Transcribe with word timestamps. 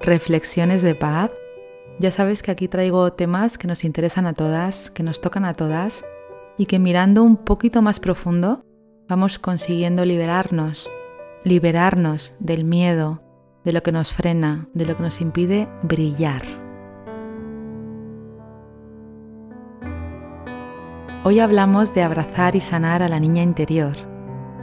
Reflexiones 0.00 0.82
de 0.82 0.94
paz. 0.94 1.30
Ya 1.98 2.12
sabes 2.12 2.42
que 2.42 2.52
aquí 2.52 2.68
traigo 2.68 3.12
temas 3.12 3.58
que 3.58 3.66
nos 3.66 3.82
interesan 3.82 4.26
a 4.26 4.32
todas, 4.32 4.92
que 4.92 5.02
nos 5.02 5.20
tocan 5.20 5.44
a 5.44 5.54
todas 5.54 6.04
y 6.56 6.66
que 6.66 6.78
mirando 6.78 7.24
un 7.24 7.36
poquito 7.36 7.82
más 7.82 7.98
profundo 7.98 8.64
vamos 9.08 9.40
consiguiendo 9.40 10.04
liberarnos, 10.04 10.88
liberarnos 11.42 12.34
del 12.38 12.64
miedo, 12.64 13.22
de 13.64 13.72
lo 13.72 13.82
que 13.82 13.90
nos 13.90 14.12
frena, 14.12 14.68
de 14.72 14.86
lo 14.86 14.96
que 14.96 15.02
nos 15.02 15.20
impide 15.20 15.68
brillar. 15.82 16.42
Hoy 21.24 21.40
hablamos 21.40 21.92
de 21.92 22.04
abrazar 22.04 22.54
y 22.54 22.60
sanar 22.60 23.02
a 23.02 23.08
la 23.08 23.18
niña 23.18 23.42
interior. 23.42 23.96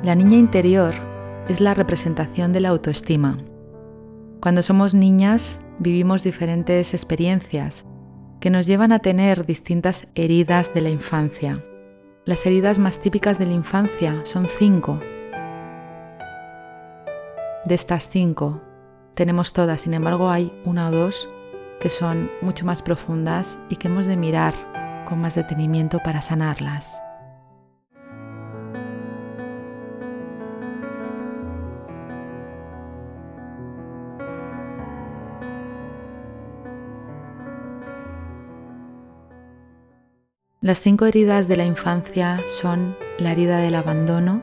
La 0.02 0.16
niña 0.16 0.38
interior 0.38 0.96
es 1.50 1.60
la 1.60 1.74
representación 1.74 2.54
de 2.54 2.62
la 2.62 2.70
autoestima, 2.70 3.38
cuando 4.46 4.62
somos 4.62 4.94
niñas 4.94 5.60
vivimos 5.80 6.22
diferentes 6.22 6.94
experiencias 6.94 7.84
que 8.40 8.52
nos 8.52 8.68
llevan 8.68 8.92
a 8.92 9.00
tener 9.00 9.48
distintas 9.48 10.08
heridas 10.14 10.72
de 10.72 10.82
la 10.82 10.92
infancia. 10.92 11.66
Las 12.26 12.46
heridas 12.46 12.78
más 12.78 13.00
típicas 13.00 13.40
de 13.40 13.48
la 13.48 13.54
infancia 13.54 14.22
son 14.24 14.48
cinco. 14.48 15.00
De 17.66 17.74
estas 17.74 18.08
cinco 18.08 18.62
tenemos 19.16 19.52
todas, 19.52 19.82
sin 19.82 19.96
embargo 19.96 20.30
hay 20.30 20.54
una 20.64 20.90
o 20.90 20.92
dos 20.92 21.28
que 21.80 21.90
son 21.90 22.30
mucho 22.44 22.68
más 22.68 22.84
profundas 22.84 23.58
y 23.70 23.78
que 23.78 23.88
hemos 23.88 24.06
de 24.06 24.16
mirar 24.16 24.54
con 25.10 25.22
más 25.22 25.34
detenimiento 25.34 25.98
para 26.06 26.22
sanarlas. 26.22 27.02
Las 40.66 40.80
cinco 40.80 41.06
heridas 41.06 41.48
de 41.48 41.58
la 41.58 41.66
infancia 41.66 42.42
son 42.48 42.98
la 43.20 43.34
herida 43.34 43.60
del 43.60 43.76
abandono, 43.76 44.42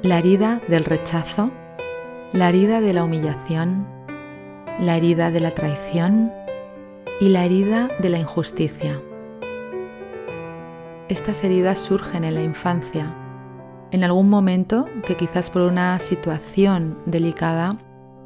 la 0.00 0.20
herida 0.20 0.60
del 0.68 0.84
rechazo, 0.84 1.50
la 2.30 2.50
herida 2.50 2.80
de 2.80 2.92
la 2.92 3.02
humillación, 3.02 3.84
la 4.78 4.96
herida 4.96 5.32
de 5.32 5.40
la 5.40 5.50
traición 5.50 6.32
y 7.20 7.30
la 7.30 7.44
herida 7.44 7.88
de 7.98 8.10
la 8.10 8.20
injusticia. 8.20 9.02
Estas 11.08 11.42
heridas 11.42 11.80
surgen 11.80 12.22
en 12.22 12.36
la 12.36 12.42
infancia, 12.44 13.12
en 13.90 14.04
algún 14.04 14.30
momento 14.30 14.86
que 15.04 15.16
quizás 15.16 15.50
por 15.50 15.62
una 15.62 15.98
situación 15.98 16.96
delicada 17.06 17.76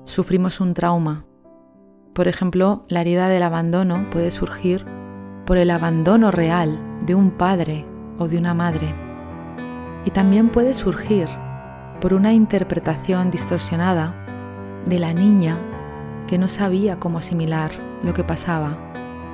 sufrimos 0.05 0.61
un 0.61 0.75
trauma. 0.75 1.25
Por 2.13 2.29
ejemplo, 2.29 2.85
la 2.91 3.01
herida 3.01 3.29
del 3.29 3.45
abandono 3.45 4.11
puede 4.11 4.31
surgir 4.31 4.98
por 5.49 5.57
el 5.57 5.71
abandono 5.71 6.31
real 6.31 6.79
de 7.07 7.15
un 7.15 7.31
padre 7.31 7.87
o 8.19 8.29
de 8.29 8.37
una 8.37 8.53
madre. 8.53 8.95
Y 10.05 10.11
también 10.11 10.51
puede 10.51 10.75
surgir 10.75 11.27
por 12.03 12.13
una 12.13 12.35
interpretación 12.35 13.31
distorsionada 13.31 14.15
de 14.85 14.99
la 14.99 15.15
niña 15.15 15.59
que 16.27 16.37
no 16.37 16.51
sabía 16.51 17.01
cómo 17.01 17.17
asimilar 17.17 17.71
lo 18.03 18.13
que 18.13 18.25
pasaba. 18.25 18.77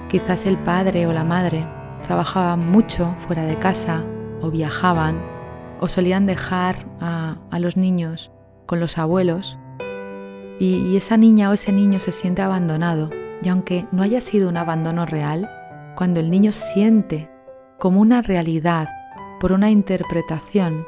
Quizás 0.08 0.46
el 0.46 0.56
padre 0.56 1.08
o 1.08 1.12
la 1.12 1.24
madre 1.24 1.66
trabajaban 2.04 2.70
mucho 2.70 3.12
fuera 3.16 3.42
de 3.42 3.58
casa 3.58 4.04
o 4.40 4.52
viajaban 4.52 5.20
o 5.80 5.88
solían 5.88 6.26
dejar 6.26 6.86
a, 7.00 7.38
los 7.58 7.76
niños 7.76 8.30
con 8.66 8.78
los 8.78 8.98
abuelos 8.98 9.58
y, 10.60 10.96
esa 10.96 11.16
niña 11.16 11.50
o 11.50 11.54
ese 11.54 11.72
niño 11.72 11.98
se 11.98 12.12
siente 12.12 12.40
abandonado 12.40 13.10
y 13.42 13.48
aunque 13.48 13.88
no 13.90 14.04
haya 14.04 14.20
sido 14.20 14.48
un 14.48 14.56
abandono 14.56 15.06
real, 15.06 15.50
cuando 15.94 16.20
el 16.20 16.30
niño 16.30 16.52
siente 16.52 17.30
como 17.78 18.00
una 18.00 18.22
realidad 18.22 18.88
por 19.40 19.52
una 19.52 19.70
interpretación 19.70 20.86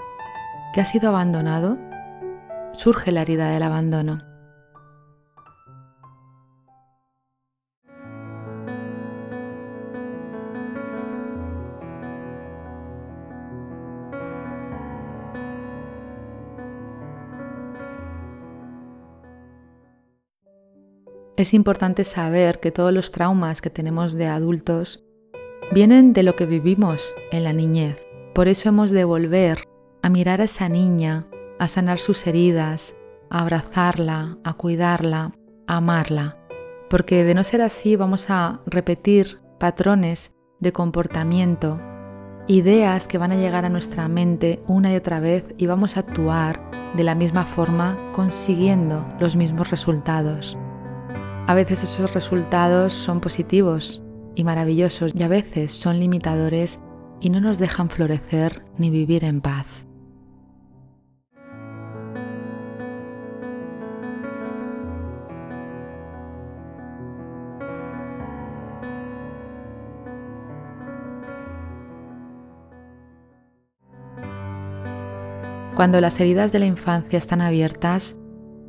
que 0.73 0.81
ha 0.81 0.85
sido 0.85 1.09
abandonado, 1.09 1.79
surge 2.73 3.13
la 3.13 3.23
herida 3.23 3.51
del 3.51 3.63
abandono. 3.63 4.36
Es 21.37 21.53
importante 21.53 22.05
saber 22.05 22.61
que 22.61 22.73
todos 22.73 22.95
los 22.95 23.13
traumas 23.13 23.61
que 23.61 23.69
tenemos 23.69 24.15
de 24.15 24.27
adultos 24.27 25.05
vienen 25.71 26.15
de 26.15 26.23
lo 26.23 26.35
que 26.35 26.47
vivimos 26.47 27.15
en 27.31 27.45
la 27.45 27.53
niñez. 27.53 28.07
Por 28.35 28.49
eso 28.49 28.71
hemos 28.71 28.91
de 28.91 29.05
volver 29.05 29.65
a 30.03 30.09
mirar 30.09 30.41
a 30.41 30.45
esa 30.45 30.71
niña, 30.71 31.27
a 31.59 31.69
sanar 31.69 31.99
sus 31.99 32.27
heridas, 32.27 32.97
a 33.29 33.43
abrazarla, 33.43 34.39
a 34.45 34.55
cuidarla, 34.55 35.33
a 35.67 35.77
amarla. 35.77 36.39
Porque 36.89 37.23
de 37.25 37.35
no 37.35 37.45
ser 37.45 37.61
así 37.61 37.97
vamos 37.97 38.31
a 38.31 38.63
repetir 38.65 39.39
patrones 39.59 40.35
de 40.61 40.73
comportamiento, 40.73 41.79
ideas 42.49 43.07
que 43.07 43.19
van 43.19 43.33
a 43.33 43.37
llegar 43.37 43.67
a 43.67 43.71
nuestra 43.71 44.09
mente 44.09 44.63
una 44.67 44.91
y 44.91 44.97
otra 44.97 45.21
vez 45.21 45.45
y 45.59 45.67
vamos 45.67 45.99
a 45.99 46.01
actuar 46.01 46.63
de 46.97 47.05
la 47.05 47.15
misma 47.15 47.45
forma 47.45 47.99
consiguiendo 48.15 49.07
los 49.21 49.37
mismos 49.37 49.71
resultados. 49.71 50.57
A 51.49 51.55
veces 51.55 51.85
esos 51.85 52.13
resultados 52.13 52.93
son 52.93 53.21
positivos 53.21 54.03
y 54.35 54.43
maravillosos 54.43 55.13
y 55.15 55.23
a 55.23 55.29
veces 55.29 55.71
son 55.71 56.01
limitadores 56.01 56.81
y 57.21 57.31
no 57.31 57.41
nos 57.41 57.59
dejan 57.59 57.89
florecer 57.89 58.65
ni 58.79 58.91
vivir 58.91 59.23
en 59.23 59.41
paz. 59.41 59.67
Cuando 75.77 76.01
las 76.01 76.19
heridas 76.19 76.51
de 76.51 76.59
la 76.59 76.67
infancia 76.67 77.19
están 77.19 77.41
abiertas, 77.41 78.17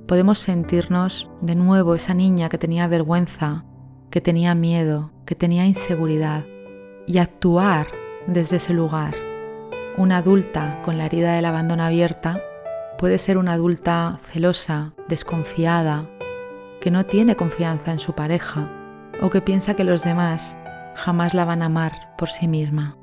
podemos 0.07 0.39
sentirnos 0.39 1.29
de 1.41 1.55
nuevo 1.55 1.93
esa 1.93 2.13
niña 2.13 2.47
que 2.49 2.57
tenía 2.57 2.87
vergüenza, 2.87 3.65
que 4.09 4.21
tenía 4.21 4.55
miedo, 4.55 5.11
que 5.25 5.35
tenía 5.35 5.65
inseguridad 5.65 6.45
y 7.05 7.17
actuar 7.17 7.87
desde 8.25 8.55
ese 8.55 8.73
lugar. 8.73 9.15
Una 9.97 10.17
adulta 10.17 10.81
con 10.83 10.97
la 10.97 11.05
herida 11.05 11.33
del 11.33 11.45
abandono 11.45 11.83
abierta 11.83 12.41
puede 12.97 13.17
ser 13.17 13.37
una 13.37 13.53
adulta 13.53 14.19
celosa, 14.23 14.93
desconfiada, 15.09 16.09
que 16.79 16.89
no 16.89 17.05
tiene 17.05 17.35
confianza 17.35 17.91
en 17.91 17.99
su 17.99 18.13
pareja 18.13 18.71
o 19.21 19.29
que 19.29 19.41
piensa 19.41 19.75
que 19.75 19.83
los 19.83 20.03
demás 20.03 20.57
jamás 20.95 21.33
la 21.33 21.43
van 21.43 21.61
a 21.61 21.65
amar 21.65 22.15
por 22.17 22.29
sí 22.29 22.47
misma. 22.47 22.97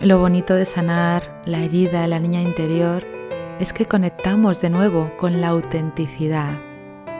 Lo 0.00 0.18
bonito 0.20 0.54
de 0.54 0.64
sanar 0.64 1.42
la 1.44 1.58
herida 1.58 2.02
de 2.02 2.08
la 2.08 2.20
niña 2.20 2.40
interior 2.40 3.17
es 3.60 3.72
que 3.72 3.86
conectamos 3.86 4.60
de 4.60 4.70
nuevo 4.70 5.10
con 5.16 5.40
la 5.40 5.48
autenticidad, 5.48 6.60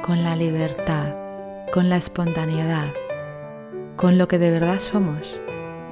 con 0.04 0.22
la 0.22 0.36
libertad, 0.36 1.14
con 1.72 1.88
la 1.88 1.96
espontaneidad, 1.96 2.92
con 3.96 4.18
lo 4.18 4.28
que 4.28 4.38
de 4.38 4.52
verdad 4.52 4.78
somos, 4.78 5.42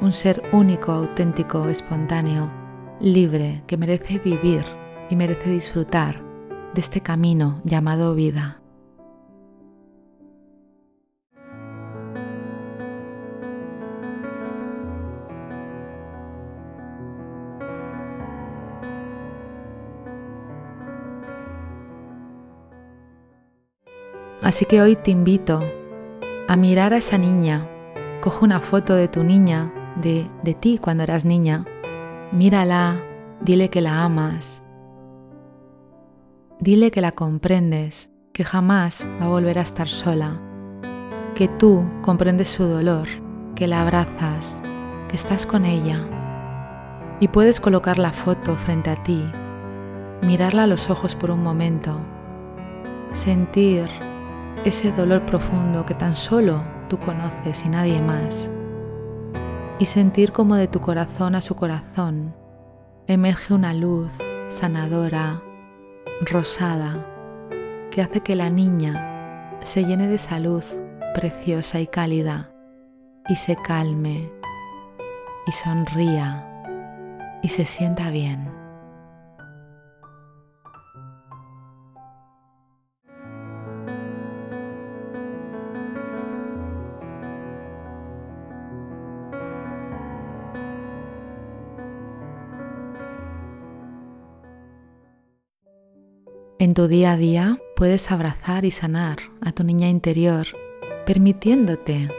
un 0.00 0.12
ser 0.12 0.43
único, 0.52 0.93
auténtico, 0.93 1.69
espontáneo, 1.69 2.48
libre, 3.00 3.62
que 3.66 3.76
merece 3.76 4.20
vivir 4.20 4.64
y 5.10 5.16
merece 5.16 5.50
disfrutar 5.50 6.22
de 6.75 6.81
este 6.81 7.00
camino 7.00 7.60
llamado 7.64 8.14
vida. 8.14 8.60
Así 24.46 24.64
que 24.64 24.81
hoy 24.81 24.94
te 24.94 25.10
invito 25.10 25.60
a 26.46 26.54
mirar 26.54 26.93
a 26.93 26.98
esa 26.98 27.19
niña. 27.19 27.69
Coge 28.20 28.44
una 28.44 28.60
foto 28.60 28.94
de 28.94 29.08
tu 29.08 29.25
niña, 29.25 29.75
de, 29.96 30.31
de 30.44 30.54
ti 30.54 30.78
cuando 30.78 31.02
eras 31.02 31.25
niña. 31.25 31.64
Mírala, 32.31 33.02
dile 33.40 33.70
que 33.70 33.81
la 33.81 34.04
amas. 34.04 34.62
Dile 36.60 36.93
que 36.93 37.00
la 37.00 37.10
comprendes, 37.10 38.12
que 38.32 38.44
jamás 38.44 39.08
va 39.20 39.25
a 39.25 39.31
volver 39.31 39.58
a 39.58 39.62
estar 39.62 39.88
sola. 39.88 40.40
Que 41.34 41.49
tú 41.49 41.84
comprendes 42.02 42.46
su 42.46 42.66
dolor, 42.66 43.08
que 43.56 43.66
la 43.66 43.82
abrazas, 43.82 44.62
que 45.08 45.16
estás 45.16 45.44
con 45.44 45.64
ella. 45.64 46.06
Y 47.19 47.26
puedes 47.26 47.58
colocar 47.58 47.99
la 47.99 48.12
foto 48.12 48.56
frente 48.56 48.90
a 48.90 49.02
ti, 49.02 49.28
mirarla 50.22 50.62
a 50.62 50.69
los 50.69 50.88
ojos 50.88 51.16
por 51.16 51.32
un 51.32 51.42
momento, 51.42 51.99
sentir 53.10 54.05
ese 54.64 54.92
dolor 54.92 55.24
profundo 55.26 55.84
que 55.86 55.94
tan 55.94 56.16
solo 56.16 56.62
tú 56.88 56.98
conoces 56.98 57.64
y 57.64 57.68
nadie 57.68 58.00
más, 58.00 58.50
y 59.78 59.86
sentir 59.86 60.32
como 60.32 60.56
de 60.56 60.68
tu 60.68 60.80
corazón 60.80 61.34
a 61.34 61.40
su 61.40 61.54
corazón 61.54 62.34
emerge 63.06 63.54
una 63.54 63.72
luz 63.72 64.10
sanadora, 64.48 65.42
rosada, 66.22 67.06
que 67.90 68.02
hace 68.02 68.20
que 68.20 68.34
la 68.34 68.50
niña 68.50 69.50
se 69.60 69.84
llene 69.84 70.08
de 70.08 70.16
esa 70.16 70.38
luz 70.38 70.80
preciosa 71.14 71.80
y 71.80 71.86
cálida 71.86 72.50
y 73.28 73.36
se 73.36 73.56
calme 73.56 74.30
y 75.46 75.52
sonría 75.52 76.46
y 77.42 77.48
se 77.48 77.64
sienta 77.64 78.10
bien. 78.10 78.65
En 96.66 96.74
tu 96.74 96.88
día 96.88 97.12
a 97.12 97.16
día 97.16 97.60
puedes 97.76 98.10
abrazar 98.10 98.64
y 98.64 98.72
sanar 98.72 99.18
a 99.40 99.52
tu 99.52 99.62
niña 99.62 99.88
interior, 99.88 100.48
permitiéndote 101.06 102.10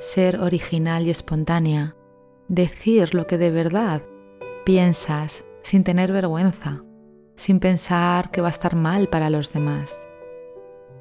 ser 0.00 0.40
original 0.40 1.06
y 1.06 1.10
espontánea, 1.10 1.94
decir 2.48 3.14
lo 3.14 3.26
que 3.26 3.36
de 3.36 3.50
verdad 3.50 4.00
piensas 4.64 5.44
sin 5.62 5.84
tener 5.84 6.10
vergüenza, 6.10 6.82
sin 7.36 7.60
pensar 7.60 8.30
que 8.30 8.40
va 8.40 8.46
a 8.46 8.56
estar 8.56 8.76
mal 8.76 9.10
para 9.10 9.28
los 9.28 9.52
demás. 9.52 10.08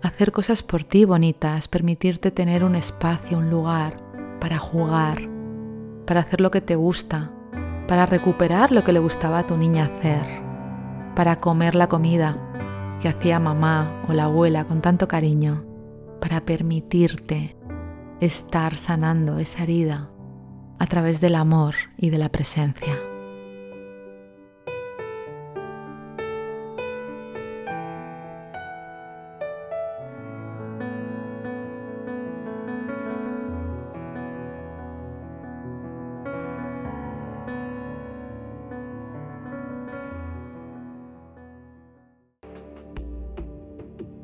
Hacer 0.01 0.33
cosas 0.33 0.61
por 0.61 0.83
ti 0.83 1.05
bonitas, 1.05 1.69
permitirte 1.69 2.29
tener 2.29 2.61
un 2.61 2.75
espacio, 2.75 3.37
un 3.37 3.49
lugar 3.49 4.03
para 4.41 4.57
jugar, 4.57 5.29
para 6.05 6.19
hacer 6.19 6.41
lo 6.41 6.51
que 6.51 6.59
te 6.59 6.75
gusta, 6.75 7.31
para 7.87 8.05
recuperar 8.05 8.73
lo 8.73 8.83
que 8.83 8.91
le 8.91 8.99
gustaba 8.99 9.39
a 9.39 9.47
tu 9.47 9.55
niña 9.55 9.85
hacer, 9.85 10.25
para 11.15 11.37
comer 11.37 11.75
la 11.75 11.87
comida 11.87 12.49
que 13.01 13.09
hacía 13.09 13.39
mamá 13.39 14.03
o 14.07 14.13
la 14.13 14.25
abuela 14.25 14.65
con 14.65 14.81
tanto 14.81 15.07
cariño 15.07 15.65
para 16.21 16.45
permitirte 16.45 17.57
estar 18.19 18.77
sanando 18.77 19.39
esa 19.39 19.63
herida 19.63 20.11
a 20.77 20.85
través 20.85 21.19
del 21.19 21.35
amor 21.35 21.75
y 21.97 22.11
de 22.11 22.19
la 22.19 22.29
presencia. 22.29 23.10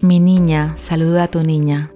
Mi 0.07 0.21
niña 0.21 0.71
saluda 0.77 1.23
a 1.23 1.27
tu 1.27 1.43
niña. 1.43 1.91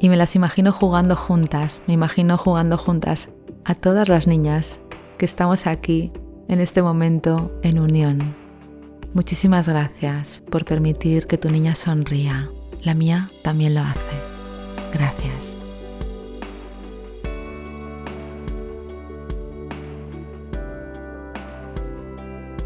Y 0.00 0.08
me 0.08 0.16
las 0.16 0.34
imagino 0.34 0.72
jugando 0.72 1.14
juntas, 1.14 1.80
me 1.86 1.94
imagino 1.94 2.36
jugando 2.36 2.76
juntas 2.76 3.30
a 3.64 3.76
todas 3.76 4.08
las 4.08 4.26
niñas 4.26 4.80
que 5.18 5.24
estamos 5.24 5.68
aquí 5.68 6.10
en 6.48 6.58
este 6.58 6.82
momento 6.82 7.52
en 7.62 7.78
unión. 7.78 8.34
Muchísimas 9.14 9.68
gracias 9.68 10.42
por 10.50 10.64
permitir 10.64 11.28
que 11.28 11.38
tu 11.38 11.48
niña 11.48 11.76
sonría. 11.76 12.50
La 12.82 12.94
mía 12.94 13.28
también 13.42 13.74
lo 13.74 13.82
hace. 13.82 14.16
Gracias. 14.92 15.61